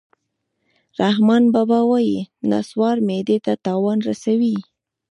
رحمان 1.01 1.43
بابا 1.53 1.79
وایي: 1.89 2.19
نصوار 2.49 2.97
معدې 3.07 3.37
ته 3.45 3.53
تاوان 3.65 3.97
رسوي 4.09 4.55